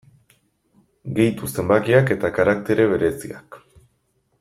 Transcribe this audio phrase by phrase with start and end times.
[1.19, 3.63] Gehitu zenbakiak eta karaktere bereziak.